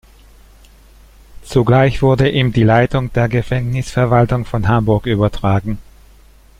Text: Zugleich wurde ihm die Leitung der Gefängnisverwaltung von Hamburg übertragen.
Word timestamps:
Zugleich 1.43 2.01
wurde 2.01 2.27
ihm 2.31 2.51
die 2.51 2.63
Leitung 2.63 3.13
der 3.13 3.29
Gefängnisverwaltung 3.29 4.45
von 4.45 4.67
Hamburg 4.67 5.05
übertragen. 5.05 5.77